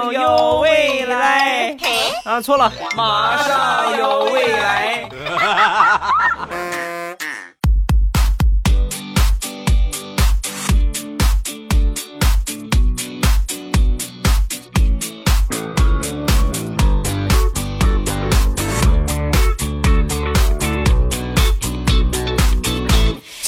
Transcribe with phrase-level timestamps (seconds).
[0.00, 1.76] 上有未来。
[2.24, 5.08] 啊，错了，马上有未来。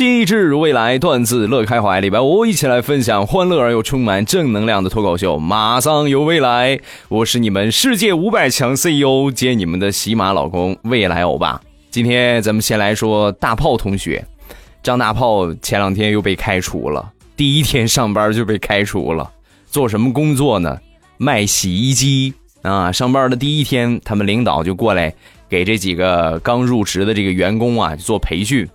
[0.03, 2.00] 机智如未来，段子乐开怀。
[2.00, 6.80] 礼拜五一起来分享欢乐而又充满正能量的脱口秀，马上有未来。
[7.09, 11.61] 我是你们世界五百强 CEO 兼你们的喜马老公未来欧巴。
[11.88, 14.27] 今天咱们先来说大炮同学，
[14.83, 19.30] 张大炮前两天又被开除了，第一天上班就被开除了。
[19.66, 20.77] 做什么工作呢？
[21.16, 22.91] 卖洗衣机啊！
[22.91, 25.14] 上班的第一天，他们领导就过来
[25.48, 28.69] 给这几个刚入职的这个员工啊做培训。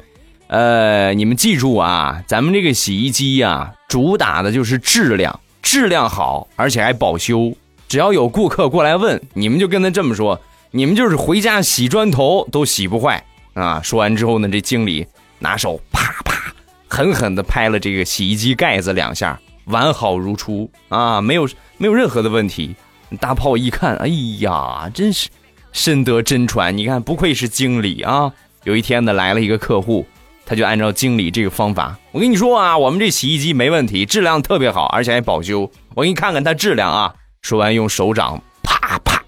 [0.47, 7.53] 呃，你们记住啊，咱们这个洗衣机呀，主打的就是质量，质量好，而且还保修。
[7.89, 10.39] 只要有顾客过来问，你们就跟他这么说，
[10.71, 13.21] 你们就是回家洗砖头都洗不坏
[13.53, 13.81] 啊。
[13.81, 15.05] 说完之后呢，这经理
[15.39, 16.53] 拿手啪啪
[16.87, 22.73] 狠狠地拍了这个洗衣机盖子两下，完好如初啊，没有没有任何的问题。
[23.19, 24.07] 大炮一看，哎
[24.39, 25.27] 呀，真是
[25.73, 28.31] 深得真传，你看不愧是经理啊。
[28.63, 30.05] 有一天呢，来了一个客户。
[30.49, 35.69] 他就按照经理这个方法，我跟你说啊，我们这洗衣机没问题，质量特别好，而且还保修。
[35.93, 37.13] 我给你看看它质量啊。
[37.41, 39.21] 说完，用手掌啪啪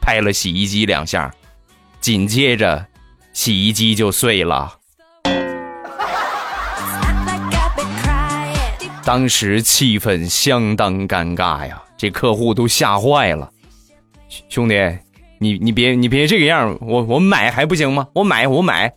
[0.00, 1.30] 拍了洗衣机两下，
[2.00, 2.86] 紧接着，
[3.34, 4.72] 洗衣机就碎了。
[9.04, 13.50] 当时气氛相当尴尬呀，这客户都吓坏了。
[14.48, 14.74] 兄弟，
[15.38, 18.08] 你你别你别这个样，我我买还不行吗？
[18.14, 18.90] 我买我买。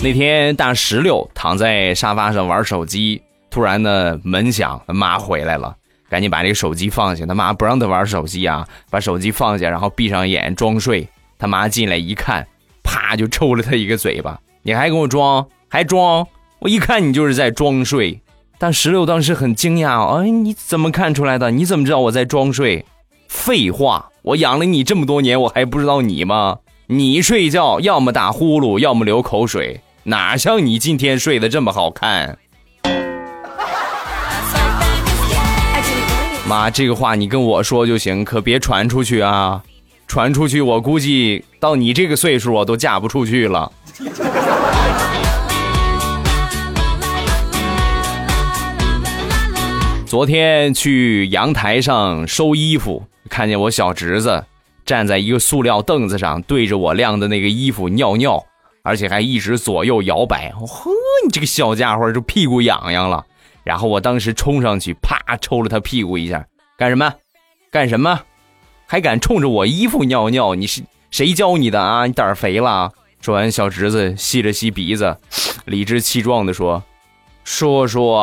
[0.00, 5.74] 那天大石榴躺在沙发上玩手机，突然呢门响，他妈回来了，
[6.08, 7.26] 赶紧把这个手机放下。
[7.26, 11.08] 他妈不让他玩手机啊，把手机放下，然后闭上眼装睡。
[11.36, 12.46] 他妈进来一看，
[12.84, 14.38] 啪就抽了他一个嘴巴。
[14.62, 16.24] 你还给我装，还装？
[16.60, 18.20] 我一看你就是在装睡。
[18.56, 21.50] 但石榴当时很惊讶，哎，你怎么看出来的？
[21.50, 22.84] 你怎么知道我在装睡？
[23.26, 26.58] 废话，我养了你这么多年，我还不知道你吗？
[26.86, 29.80] 你睡觉要么打呼噜，要么流口水。
[30.08, 32.38] 哪像你今天睡得这么好看？
[36.48, 39.62] 妈，这个话你跟我说就行，可别传出去啊！
[40.06, 43.70] 传出去，我估计到你这个岁数，我都嫁不出去了。
[50.06, 54.46] 昨天去阳台上收衣服，看见我小侄子
[54.86, 58.42] 站在一个塑料凳子上，对着我晾的那个衣服尿尿。
[58.88, 60.90] 而且还一直左右摇摆，呵，
[61.22, 63.22] 你这个小家伙就屁股痒痒了。
[63.62, 66.46] 然后我当时冲上去，啪抽了他屁股一下，
[66.78, 67.12] 干什么？
[67.70, 68.18] 干什么？
[68.86, 70.54] 还敢冲着我衣服尿尿？
[70.54, 72.06] 你是谁教你的啊？
[72.06, 72.90] 你胆肥了？
[73.20, 75.18] 说完，小侄子吸了吸鼻子，
[75.66, 76.82] 理直气壮地说
[77.44, 78.16] ：“叔叔，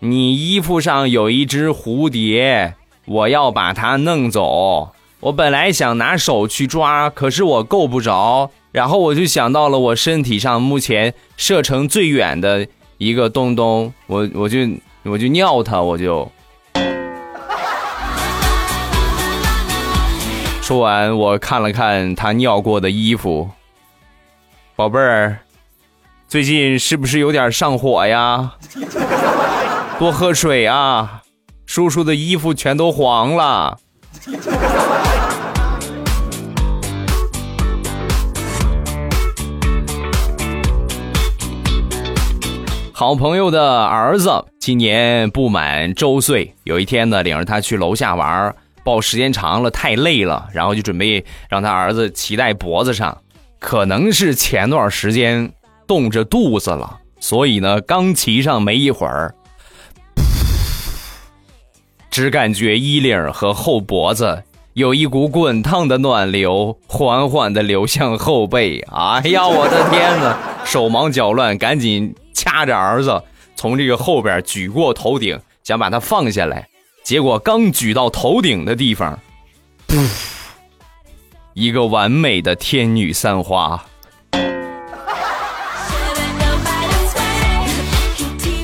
[0.00, 2.74] 你衣服上有一只蝴蝶，
[3.06, 4.92] 我要把它弄走。
[5.20, 12.66] 我本来想拿手去抓，可是我够不着。”然后我就想到了我身体上目前射程最远的
[12.98, 14.58] 一个东东，我我就
[15.02, 16.30] 我就尿他，我就。
[20.62, 23.50] 说完，我看了看他尿过的衣服，
[24.76, 25.38] 宝贝儿，
[26.28, 28.52] 最近是不是有点上火呀？
[29.98, 31.22] 多喝水啊，
[31.66, 33.78] 叔叔的衣服全都黄了。
[43.00, 53.16] 好朋友的儿子今年不满周岁，有一天呢，领着他去楼下玩，抱时间长了太累了，然后就准备让他儿子骑在脖子上。
[53.58, 55.50] 可能是前段时间
[55.86, 59.34] 冻着肚子了，所以呢，刚骑上没一会儿，
[62.10, 64.42] 只感觉衣领和后脖子
[64.74, 68.84] 有一股滚烫的暖流缓缓的流向后背。
[68.92, 70.38] 哎呀，我的天哪！
[70.66, 72.14] 手忙脚乱，赶紧。
[72.52, 73.22] 拉着儿子
[73.54, 76.68] 从这个后边举过头顶，想把他放下来，
[77.04, 79.16] 结果刚举到头顶的地方，
[79.86, 80.08] 噗，
[81.54, 83.84] 一个完美的天女散花。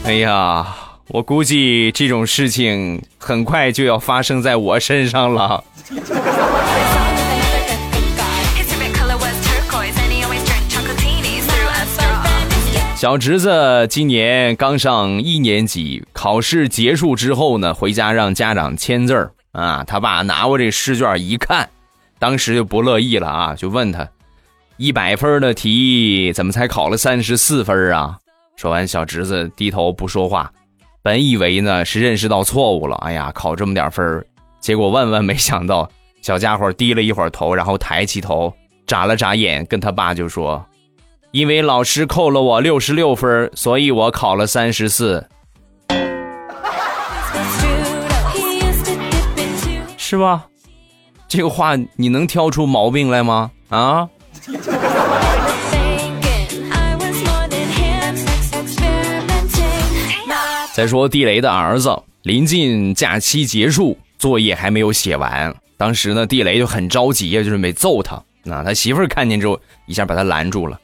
[0.05, 0.67] 哎呀，
[1.09, 5.63] 我估计这种事情很快就要发生在我身上了。
[12.97, 19.85] 小侄子今年刚上一年级，考试结束之后呢，回家让家长签字儿啊。
[19.85, 21.69] 他爸拿过这试卷一看，
[22.19, 24.09] 当时就不乐意了啊，就问他：
[24.79, 28.17] 一百分的题怎么才考了三十四分啊？
[28.57, 30.51] 说完，小侄子低头不说话。
[31.03, 34.27] 本以为呢是认识到错误了，哎呀，考这么点分儿
[34.59, 35.87] 结果万万没想到，
[36.23, 38.51] 小家伙低了一会儿头，然后抬起头，
[38.87, 40.65] 眨了眨眼，跟他爸就说。
[41.37, 45.23] 因为老师扣了我六十六分，所以我考了三十四，
[49.99, 50.47] 是吧？
[51.29, 53.51] 这个话你能挑出毛病来吗？
[53.69, 54.09] 啊？
[60.73, 68.19] 再说地雷的儿子，临近假期结束，作业还没有写完，当时呢，地雷就很着急呀，就准备揍他。
[68.43, 70.81] 那他媳妇儿看见之后，一下把他拦住了。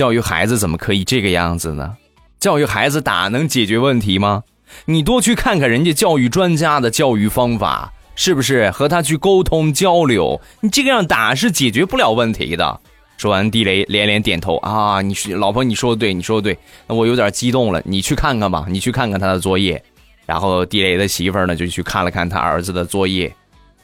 [0.00, 1.94] 教育孩子怎么可以这个样子呢？
[2.38, 4.44] 教育孩子打能解决问题吗？
[4.86, 10.40] 你多去看看人家教育专家的教育方法，是不是和他去沟通交流？
[10.62, 12.80] 你这个样打是解决不了问题的。
[13.18, 19.84] 说完，地雷连连点头啊，你老婆你说的对，你说的对，那我有点激动了，你去看看吧，你去看看他的作业。
[20.24, 23.30] 然后地雷的媳妇儿呢就去看了看他儿子的作业，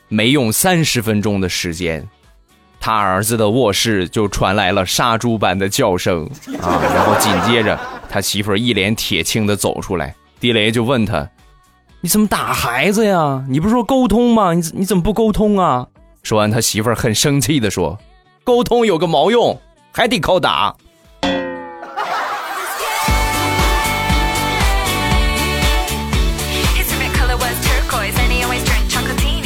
[0.08, 2.08] 没用三十分钟的时间。
[2.80, 6.24] 他儿子的卧室就传来了杀猪般的叫声
[6.60, 7.78] 啊，然后紧接着
[8.08, 11.28] 他媳妇儿一脸铁青的走出来，地雷就问他
[12.00, 13.44] ：“你怎么打孩子呀？
[13.48, 14.52] 你不是说沟通吗？
[14.52, 15.86] 你你怎么不沟通啊？”
[16.22, 17.98] 说完，他媳妇儿很生气的说
[18.44, 19.60] ：“沟通有个毛用，
[19.92, 20.74] 还得靠打。”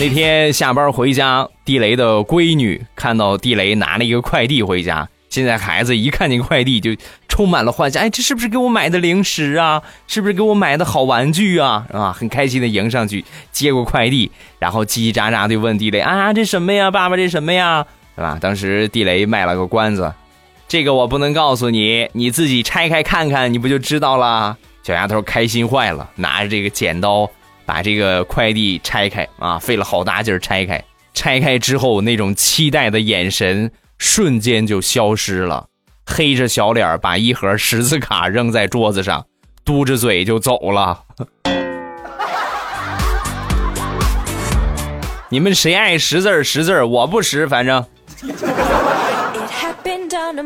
[0.00, 5.06] 那天下班回家，地雷的闺女看到地雷拿了一个快递回家。
[5.28, 6.96] 现在孩子一看见快递就
[7.28, 9.82] 充满了幻想，哎，这是不是给我买的零食啊？
[10.06, 11.84] 是不是给我买的好玩具啊？
[11.92, 16.90] 啊，很开心的迎上去接过快递，然后叽叽喳喳的问地雷啊，这什么呀？
[16.90, 17.84] 爸爸，这什么呀？
[18.16, 18.38] 是吧？
[18.40, 20.10] 当时地雷卖了个关子，
[20.66, 24.56] 这个我不能告诉你，你自己拆开看看，你不就知道了？
[24.82, 27.30] 小丫头开心坏了，拿着这个剪刀。
[27.64, 30.82] 把这个快递拆开啊，费了好大劲儿拆开。
[31.12, 35.66] 拆开之后，那种期待的眼神瞬间就消失了，
[36.06, 39.26] 黑着小脸把一盒识字卡扔在桌子上，
[39.64, 41.02] 嘟着嘴就走了。
[45.28, 47.84] 你们谁爱识字识字我不识，反正。
[48.22, 50.42] It happened on a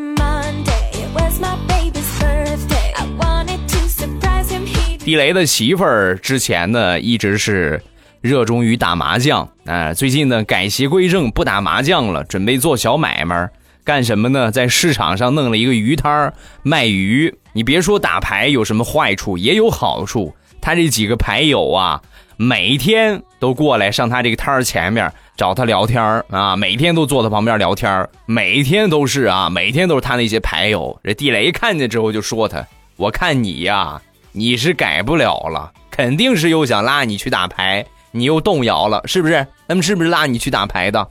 [5.05, 7.79] 地雷的媳妇儿之前呢一直是
[8.21, 13.47] 热衷于打麻将，啊，最近呢改邪归正，不打麻将了，准备做小买卖，
[13.83, 14.49] 干什么呢？
[14.49, 17.31] 在市场上弄了一个鱼摊儿卖鱼。
[17.53, 20.35] 你别说打牌有什么坏处，也有好处。
[20.59, 22.01] 他这几个牌友啊，
[22.35, 30.99] 每天都过来上他这个摊儿前面找他聊天儿啊，每天都坐他旁边聊天儿每天都是啊，每天都是他那些牌友。
[31.03, 32.65] 这地雷看见之后就说他
[32.97, 34.01] ：“我看你呀。”
[34.37, 39.47] 你是改不了了，肯定是又想拉你去打牌，你又动摇了，是不是？
[39.65, 41.07] 他们是不是拉你去打牌的？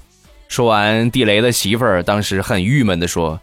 [0.47, 3.41] 说完，地雷的媳妇儿当时很郁闷的说：“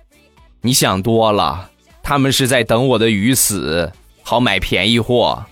[0.62, 1.68] 你想多了，
[2.04, 3.92] 他们是在等我的鱼死，
[4.22, 5.44] 好买便宜货。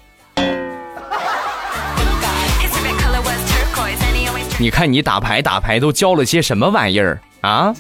[4.60, 7.74] 你看你打牌打牌都教了些什么玩意儿啊？”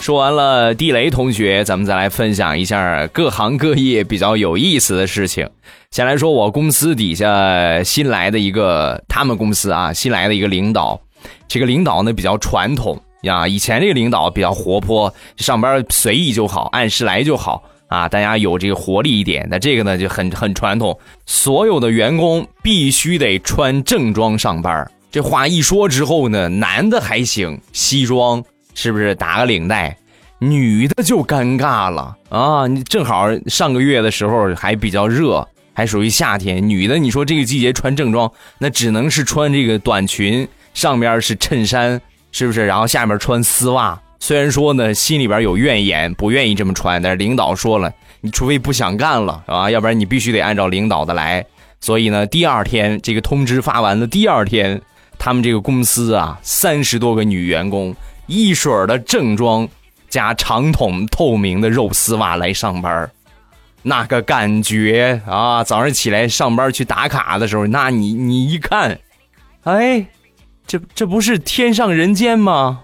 [0.00, 5.46] 说完了地雷同学，咱们再来分享一下各行各业比较有意思的事情。
[5.90, 10.98] 先来说我公司底下新来的一个，他们公司啊新来的一个领导，
[11.46, 13.46] 这个领导呢比较传统呀。
[13.46, 19.46] 以前这个领导比较活泼，上班随意就好，按时来就好啊，大家有这个活力一点。
[19.50, 24.90] 那这个呢就很很传统，所有的员工必须得穿正装上班。
[25.10, 28.42] 这话一说之后呢，男的还行，西装
[28.74, 29.96] 是不是打个领带？
[30.38, 32.66] 女的就尴尬了啊！
[32.66, 36.66] 你正好上个月的时候还比较热，还属于夏天。
[36.66, 42.00] 女的，你说这个季节穿正装，那只能是穿这个短裙，上边是衬衫，
[42.32, 42.64] 是不是？
[42.64, 44.00] 然后下面穿丝袜。
[44.18, 51.44] 虽然说呢，心里边有怨言，不愿意这么穿，但是领导说了，你除非不想干了啊，要不然你必须得按照领导的来。
[51.82, 54.80] 所以呢，第二天这个通知发完的第二天，
[55.18, 57.94] 他们这个公司啊，三十多个女员工
[58.30, 59.68] 一水儿的正装。
[60.08, 63.08] 加长筒透明的肉丝袜来上班
[63.82, 65.62] 那个感觉啊！
[65.62, 68.98] 早上起来上班去打卡的时候，那你你一看，
[69.62, 70.04] 哎，
[70.66, 72.80] 这这不是天上人间吗？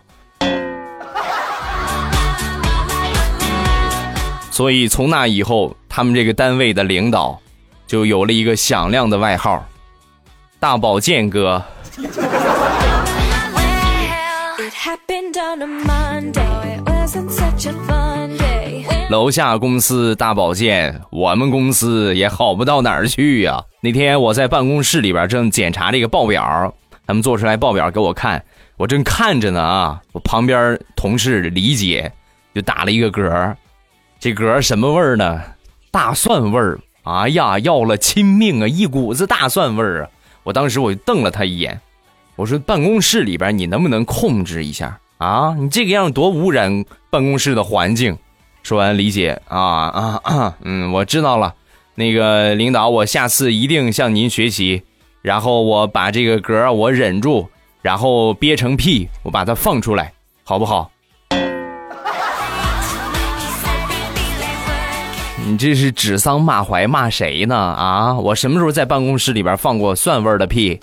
[4.52, 7.40] 所以从那以后，他们这个单位的领导
[7.88, 9.66] 就有了一个响亮的外号——
[10.60, 11.60] 大保健哥。
[19.08, 23.62] 楼下公司大保健，我们公司也好不到哪儿去呀。
[23.80, 26.74] 那天我在办公室里边正检查这个报表，
[27.06, 28.44] 他们做出来报表给我看，
[28.76, 32.12] 我正看着呢啊，我旁边同事李姐
[32.54, 33.54] 就打了一个嗝。
[34.18, 35.40] 这嗝什么味儿呢？
[35.90, 36.78] 大蒜味儿！
[37.04, 38.66] 哎呀，要了亲命啊！
[38.66, 40.10] 一股子大蒜味儿啊！
[40.42, 41.80] 我当时我就瞪了他一眼，
[42.34, 45.54] 我说：“办公室里边你能不能控制一下啊？
[45.58, 48.16] 你这个样多污染办公室的环境。”
[48.62, 49.60] 说完，李姐啊
[50.24, 51.54] 啊，嗯，我知道了。
[51.94, 54.82] 那个领导，我下次一定向您学习。
[55.22, 57.48] 然后我把这个嗝我忍住，
[57.80, 60.12] 然后憋成屁，我把它放出来，
[60.44, 60.90] 好不好？
[65.46, 67.56] 你这是指桑骂槐骂谁呢？
[67.56, 68.14] 啊！
[68.14, 70.80] 我什么时候在办公室里边放过蒜味的屁？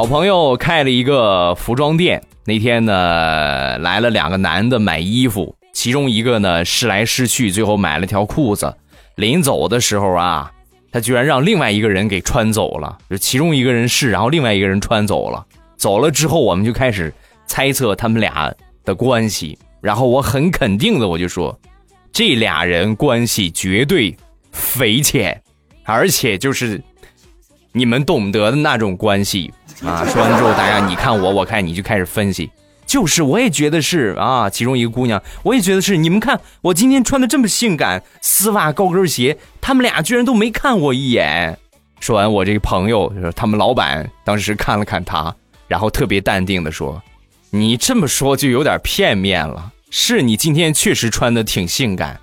[0.00, 8.74] 好朋友开了一个服装店，那天呢来了两个男的买衣服，其中一个呢试来试去，最后买了条裤子。
[9.16, 10.50] 临走的时候啊，
[10.90, 15.44] 他居然让另外一个人给穿走了，就其中一个人试，然后另外一个人穿走了。
[15.76, 17.12] 走了之后，我们就开始
[17.44, 18.50] 猜测他们俩
[18.86, 19.58] 的关系。
[19.82, 21.60] 然后我很肯定的，我就说，
[22.10, 24.16] 这俩人关系绝对
[24.50, 25.42] 匪浅，
[25.84, 26.82] 而且就是
[27.72, 29.52] 你们懂得的那种关系
[29.84, 30.04] 啊。
[30.06, 32.50] 说完之后，大家你看我，我看你就开始分析，
[32.86, 34.48] 就是我也觉得是啊。
[34.50, 35.96] 其中一个姑娘，我也觉得是。
[35.96, 41.58] 你们看我今天穿的这么性感，丝袜高跟鞋，他们俩居然都没看我一眼。
[42.00, 45.34] 说完，我这个朋友就是他们老板，当时看了看他。
[45.68, 47.00] 然后特别淡定的说
[47.50, 49.70] ：“你这么说就有点片面了。
[49.88, 52.18] 是你今天确实穿的挺性感，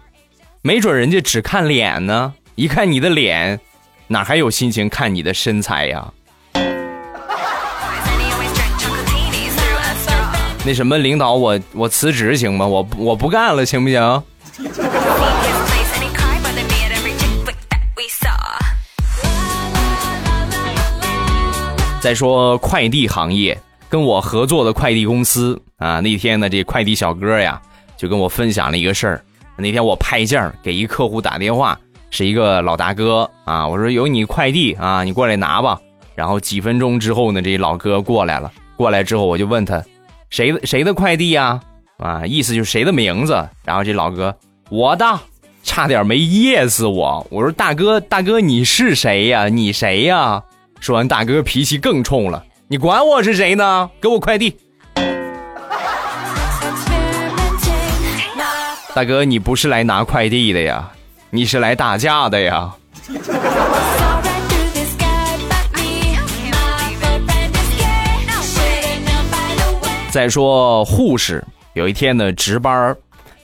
[0.61, 2.33] 没准人家只看脸呢。
[2.55, 3.57] 一看你的脸，
[4.07, 6.11] 哪还有心情看你的身材呀？”
[10.67, 12.67] 那什么，领导，我我辞职行吗？
[12.67, 14.24] 我我不干了，行不行？
[22.01, 23.57] 再说快递行业，
[23.88, 27.62] 跟我合作的快递公司啊，那天呢，这快递小哥呀，
[27.95, 29.24] 就跟我分享了一个事儿。
[29.55, 35.79] 那天我派件给一客户打电话，是一个老大哥啊，我说有你快递啊，你过来拿吧。
[36.13, 39.81] 然后几分钟之后呢，这老哥过来了，过来之后我就问他，
[40.29, 41.60] 谁的谁的快递呀？
[41.98, 43.48] 啊，意思就是谁的名字。
[43.63, 44.36] 然后这老哥，
[44.69, 45.19] 我的，
[45.63, 47.25] 差点没噎死我。
[47.29, 49.48] 我说大哥，大哥你是谁呀？
[49.48, 50.43] 你谁呀？
[50.79, 52.43] 说完，大哥脾气更冲了。
[52.67, 53.89] 你管我是谁呢？
[54.01, 54.57] 给我快递！
[58.93, 60.91] 大哥，你不是来拿快递的呀，
[61.29, 62.74] 你是来打架的呀！
[70.17, 71.43] 再说护士，
[71.74, 72.97] 有一天呢值班，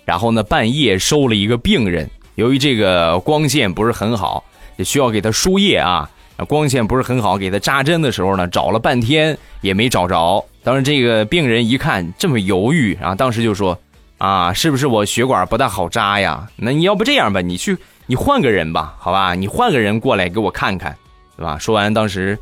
[0.05, 4.43] 然后呢半夜收了一个病人，由于这个光线不是很好，
[4.77, 6.09] 也需要给他输液啊。
[6.47, 10.43] 光线不是很好，给他扎针的时候呢，找了半天也没找着。
[10.63, 13.77] 当时这个病人一看这么犹豫，然后当时就说
[14.17, 16.49] ：“啊，是不是我血管不大好扎呀？
[16.55, 17.77] 那你要不这样吧，你去，
[18.07, 20.97] 你换个人吧，好吧，你换个人过来给我看看，
[21.37, 22.35] 对吧？”说完，当时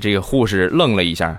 [0.00, 1.36] 这个护士愣了一下，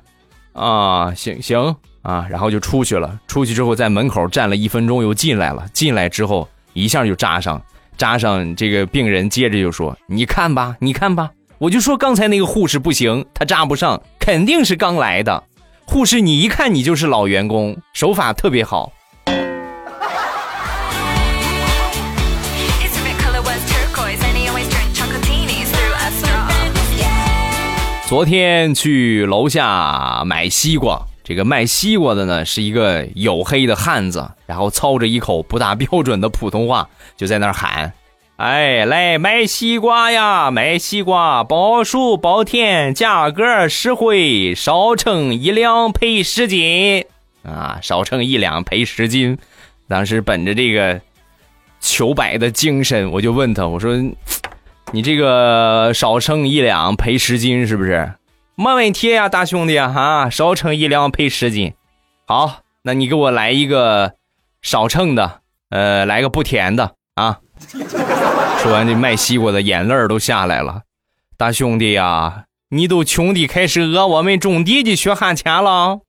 [0.52, 1.74] 啊，行行
[2.04, 3.20] 啊，然后就出去了。
[3.28, 5.66] 出去之后，在门口站了一分钟，又进来了。
[5.74, 7.60] 进来之后，一下就扎上，
[7.98, 15.44] 扎上这个病人，接着就说：“你看吧，你看吧。”我就说刚才那个护士不行，他扎不上，肯定是刚来的。
[15.86, 18.92] 护士，你一看你就是老员工，手法特别好。
[28.06, 37.94] 昨天去楼下买西瓜，这个卖西瓜的呢是一个黝黑的汉子，然后操着一口不大标准的普通话，就在那儿喊。
[38.36, 40.50] 哎，来买西瓜呀！
[40.52, 47.06] 买西瓜，包熟包甜，价格实惠，少称一两赔十斤
[47.44, 47.80] 啊！
[47.82, 49.38] 少称一两赔十斤。
[49.88, 51.00] 当时本着这个
[51.80, 53.96] 求百的精神，我就问他，我说
[54.92, 58.12] ：“你这个少称一两赔十斤是不是？”
[58.56, 60.30] 没问题呀，大兄弟啊！
[60.30, 61.74] 少称一两赔十斤。
[62.28, 64.14] 好，那你给我来一个
[64.62, 67.40] 少称的，呃，来个不甜的啊。
[68.60, 70.84] 说完这卖西瓜的眼泪都下来了。
[71.36, 76.02] 大兄弟呀，你都穷的开始讹我们种地的血汗钱了。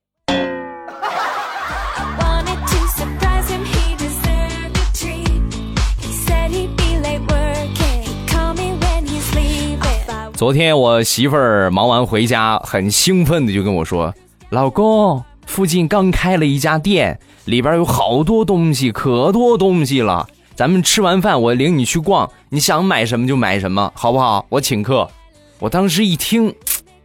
[10.35, 14.13] 昨天我媳妇儿忙完回家，很兴奋的就跟我说
[14.51, 20.27] ：“老公，附近刚开了一家店，里边有好多东西，可多东西了。
[20.53, 24.45] 咱们吃完饭，我领你去逛，你想买什么就买什么，好不好？
[24.49, 25.09] 我请客。”
[25.57, 26.53] 我当时一听，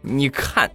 [0.01, 0.69] 你看，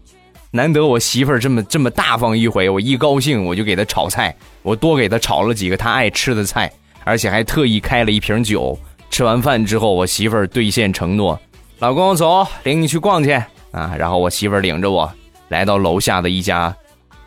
[0.51, 6.73] 难得我媳妇儿这么 这么大方一回，我一高兴我就给她炒菜，我多给她炒了几个她爱吃的菜，
[7.05, 8.79] 而且还特意开了一瓶酒。
[9.11, 11.39] 吃完饭之后，我媳妇儿兑现承诺。
[11.79, 13.33] 老公，走，领你去逛去
[13.71, 13.93] 啊！
[13.99, 15.13] 然后我媳妇儿领着我
[15.49, 16.75] 来到楼下的一家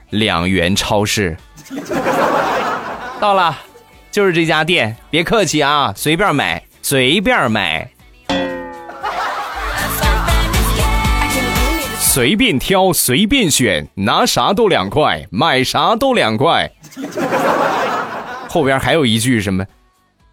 [0.09, 1.37] 两元超市，
[3.19, 3.55] 到了，
[4.09, 7.91] 就是这家店，别客气啊，随便买，随便买，
[11.99, 16.71] 随便挑，随便选，拿啥都两块，买啥都两块。
[18.49, 19.63] 后边还有一句什么，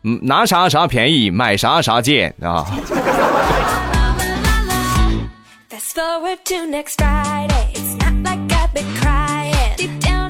[0.04, 2.64] 嗯，拿啥啥便宜，买啥啥贱啊。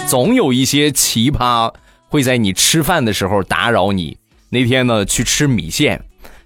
[0.07, 1.75] 总有一些奇葩
[2.09, 4.17] 会在你吃饭的时候打扰你。
[4.49, 6.01] 那天呢，去吃米线，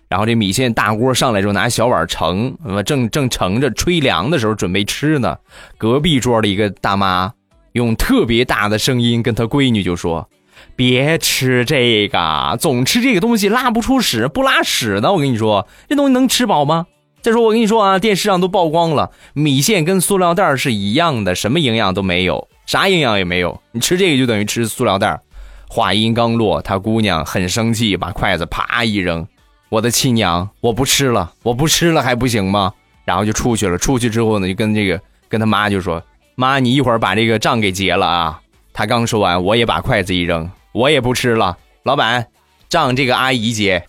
[0.08, 5.36] 然后这米线大锅上来之后，拿小碗盛，正正盛着吹凉的时候准备吃呢。
[5.76, 7.30] 隔壁桌的一个大妈
[7.72, 10.30] 用特别大的声音跟她闺女就说
[10.74, 15.12] ：“别吃这个，总吃这个东西拉不出屎，不拉屎的。
[15.12, 16.86] 我跟你说，这东西能吃饱吗？”
[17.22, 23.60] 再说我跟你说啊，电视上都曝光了，米线跟塑料袋是一样的，什么营养都没有，啥营养也没有。
[23.72, 25.20] 你吃这个就等于吃塑料袋。
[25.68, 29.26] 话音刚落，他姑娘很生气，把筷子啪一扔
[29.68, 32.72] ：“我的亲娘，我不吃了，我不吃了还不行吗？”
[33.04, 33.76] 然后就出去了。
[33.78, 36.02] 出去之后呢，就跟这个跟他妈就说
[36.34, 38.40] ：“妈，你一会儿把这个账给结了啊。”
[38.72, 42.26] 他刚说完，我也把筷子一扔：“我也不吃了，老板，
[42.68, 43.84] 账这个阿姨结。”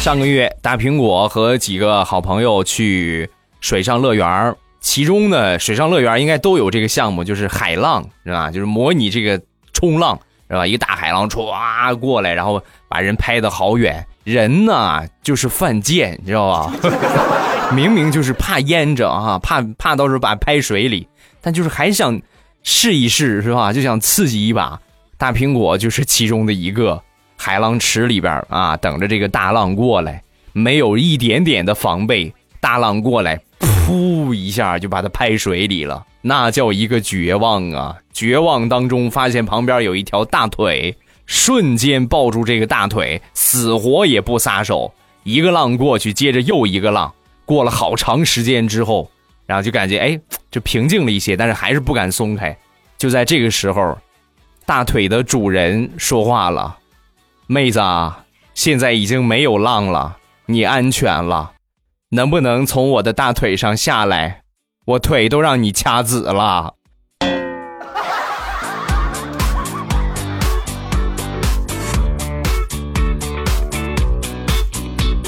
[0.00, 3.28] 上个月，大苹果和几个好朋友去
[3.60, 8.50] 水上乐园其中呢，水上乐园应该都有这个项目，就是海浪，是吧？
[8.50, 9.38] 就是模拟这个
[9.74, 10.66] 冲浪，是吧？
[10.66, 14.02] 一个大海浪唰过来，然后把人拍的好远。
[14.24, 16.72] 人呢，就是犯贱，你知道吧？
[17.70, 21.06] 明明就是怕淹着啊，怕怕到时候把拍水里，
[21.42, 22.18] 但就是还想
[22.62, 23.70] 试一试，是吧？
[23.70, 24.80] 就想刺激一把。
[25.18, 27.02] 大苹果就是其中的一个。
[27.42, 30.22] 海浪池里边啊，等着这个大浪过来，
[30.52, 37.96] 没有一点点的防备，大浪过来，噗一下就把他拍水里了，那叫一个绝望啊！
[38.12, 44.92] 绝望当中发现旁边有一条大腿，瞬间抱住这个大腿，死活也不撒手。
[45.22, 47.10] 一个浪过去，接着又一个浪，
[47.46, 49.10] 过了好长时间之后，
[49.46, 52.54] 然后就感觉哎，就平静了一些，但是还是不敢松开。
[52.98, 53.96] 就在这个时候，
[54.66, 56.76] 大腿的主人说话了。
[57.52, 61.54] 妹子啊，现在已经没有浪了，你安全了，
[62.10, 64.42] 能不能从我的大腿上下来？
[64.86, 66.74] 我腿都让你掐紫了。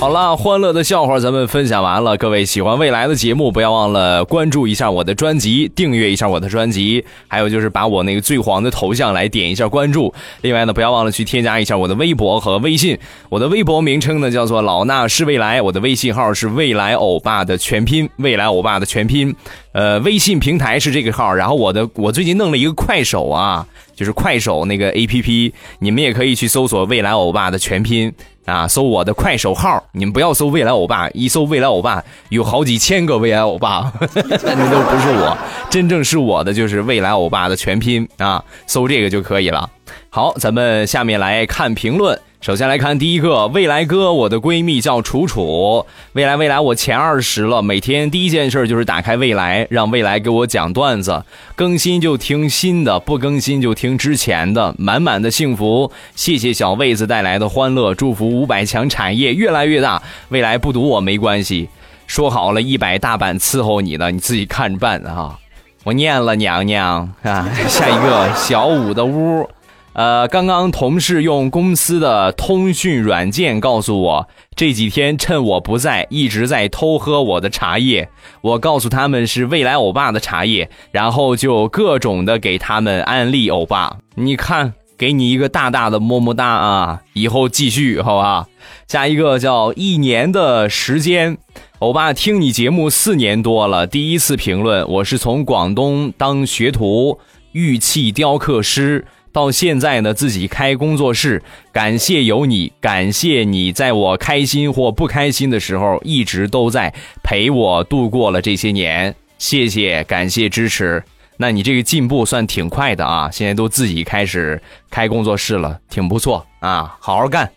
[0.02, 2.16] 好了，欢乐的笑话咱们分享完了。
[2.16, 10.12] 各位喜欢未来的节目，不要忘了关注一下我的专辑，订阅一下我的专辑，还有就是把我那个最黄的头像来点一下关注。
[10.40, 12.98] 另外呢，不要忘了去添加一下我的微博和微信。
[13.28, 19.32] 我的微博名称呢叫做老衲是未来，我的微信号是未来欧巴的全拼，未来欧巴的全拼。
[19.70, 28.12] 呃，微信平台是这个号，然后我的我最近弄了一个快手啊，就是快手那个 A P P，你们也可以去搜索未来欧巴的全拼。
[28.44, 35.36] 啊，搜我的快手号，你们不要搜未来欧巴，一搜未来欧巴有好几千个未来欧巴， 那都不是我，
[35.70, 39.70] 真正是我的就是未来欧巴的全拼啊，搜这个就可以了。
[40.10, 42.18] 好，咱们下面来看评论。
[42.42, 45.86] 首先来看第一个，未来哥，我的闺蜜叫楚楚。
[46.14, 51.24] 未来未来，我前二十了，每天第一件事就是打开未来，让未来给我讲段子，
[51.54, 55.92] 更新就听新的，不更新就听之前的，满满的幸福。
[56.16, 60.02] 谢谢小魏子带来的欢乐，祝福五百强产业越来越大。
[60.30, 61.68] 未来不读我没关系，
[62.08, 65.38] 说好了一百大板伺候你的，你自己看着办啊。
[65.84, 69.48] 我念了娘娘啊，下一个小五的屋。
[69.94, 78.08] 呃，刚刚同事用公司的通讯软件告诉我，这几天趁我不在，一直在偷喝我的茶叶。
[78.40, 83.98] 我告诉他们是未来欧巴的茶叶，然后就各种的给他们安利欧巴。
[84.14, 87.00] 你看，给你一个大大的么么哒啊！
[87.12, 88.46] 以后继续好吧。
[88.88, 91.36] 下一个叫一年的时间，
[91.80, 97.18] 欧巴听你节目四年多了，第一次评论，我是从广东当学徒，
[97.52, 99.04] 玉器雕刻师。
[99.32, 101.42] 到现在呢，自己开工作室，
[101.72, 106.92] 感谢有你，感谢你在我开心或不开心的时候，一直都在
[107.22, 111.02] 陪我度过了这些年，谢谢，感谢支持。
[111.38, 117.50] 那你这个进步算挺快的啊，现在都自己开始开工作室了，挺不错啊，好好干，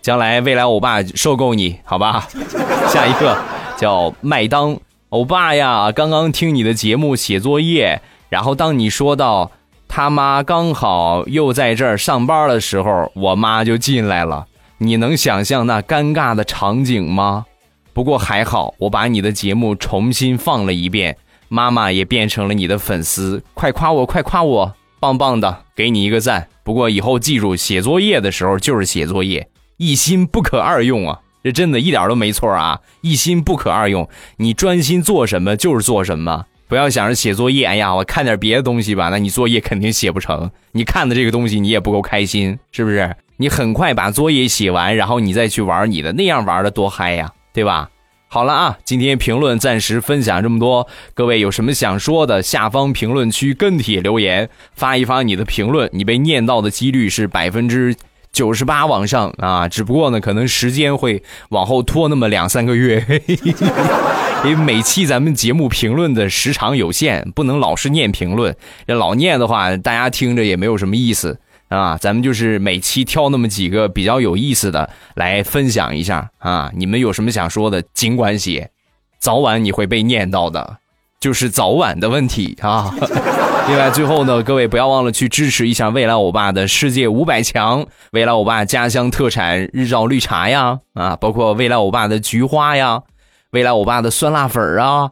[0.00, 2.26] 将来未来欧巴受够你，好吧？
[2.88, 3.38] 下一个
[3.76, 4.74] 叫麦当
[5.10, 9.52] 欧巴呀，刚刚听你的节目写作业，然后当你说到。
[9.92, 14.46] 他妈刚好又在这儿上班的时候，我妈就进来了。
[14.78, 17.44] 你能想象那尴尬的场景吗？
[17.92, 21.16] 不过还好，我把你的节目重新放了一遍，
[21.48, 23.42] 妈妈也变成了你的粉丝。
[23.52, 26.46] 快夸我，快夸我，棒棒的，给你一个赞。
[26.62, 31.18] 不过以后记住，写作业的时候就是写作业，一心不可二用啊！
[31.42, 34.08] 这真的一点都没错啊，一心不可二用。
[34.36, 36.46] 你专心做什么就是做什么。
[36.70, 39.08] 不要想着写作业，哎呀，我看点别的东西吧。
[39.08, 40.48] 那你作业肯定写不成。
[40.70, 43.12] 你看的这个东西，你也不够开心，是不是？
[43.38, 47.90] 你很快把作业写完，然后你再去玩你的，那样玩的多嗨呀，对吧？
[48.28, 50.86] 好了啊，今天评论暂时分享这么多。
[51.12, 57.96] 各位有什么想说的，下方评论区跟帖留言，发一发你的评论，你被念到的几率是百分之。
[58.32, 63.04] 九十八往上啊，只不过呢，可能时间会往后拖那么两三个月，
[64.44, 68.56] 因为每期咱们节目评论的时长有限，不能老是念评论。
[68.86, 71.38] 这老念的话，大家听着也没有什么意思
[71.68, 71.98] 啊。
[71.98, 76.70] 咱们就是每期挑那么几个比较有意思的来分享一下啊。
[76.74, 78.70] 你们有什么想说的，尽管写，
[79.18, 80.78] 早晚你会被念到的，
[81.20, 82.92] 就是早晚的问题啊。
[83.68, 93.02] 另外，最后呢，各位不要忘了去支持一下未来欧巴的世界五百强，未来欧巴家乡特产日照绿茶呀，啊，包括未来欧巴的菊花呀，
[93.50, 95.10] 未来欧巴的酸辣粉啊，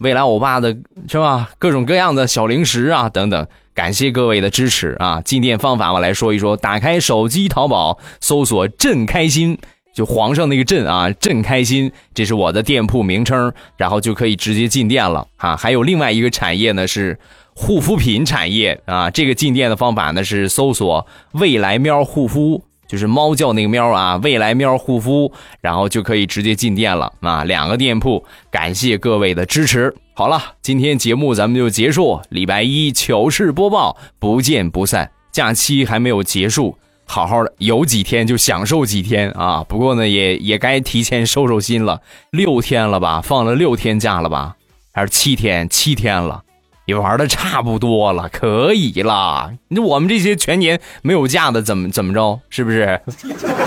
[0.00, 1.50] 未来欧巴的是吧？
[1.58, 5.20] 各种各样的小零食啊，等等，感谢各位的支持啊！
[5.20, 9.56] 进店方法我来说一说，打开手机淘宝，搜索“朕开心”，
[9.94, 15.56] 就皇上那个“朕”啊，“朕开心”，这是我的店铺名称，然后就可以直接进店了啊！
[15.56, 17.18] 还有另外一个产业呢是。
[17.54, 27.44] 护肤品产业啊，这个进店的方法呢是搜索“未来喵护肤”，就是猫叫那个喵啊，“未来喵护肤”，然后就可以直接进店了啊。
[27.44, 29.94] 两个店铺，感谢各位的支持。
[30.14, 35.10] 好了，今天节目咱们就结束，礼拜一糗事播报，不见不散。
[35.30, 36.78] 假期还没有结束，
[37.12, 39.62] 好好的有几天就享受几天啊。
[39.68, 44.56] 不过呢，也也该提前收收心了，六天了吧，放了六天假了吧，
[44.94, 45.68] 还是七天？
[45.68, 46.42] 七天了。
[46.86, 49.52] 也玩的差不多了，可以了。
[49.68, 52.40] 那我们这些全年没有假的，怎么怎么着？
[52.48, 52.98] 是不是？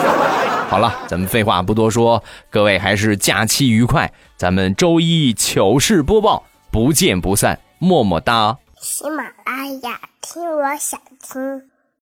[0.68, 4.12] 好了，咱们废话不多说，各位还是假期愉快。
[4.36, 8.58] 咱们周一糗事播报，不见不散，么么哒。
[8.82, 11.75] 喜马拉雅，听我想听。